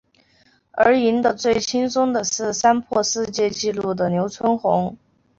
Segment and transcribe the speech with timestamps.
[0.71, 4.97] 而赢得最轻松的是三破世界纪录的刘春红。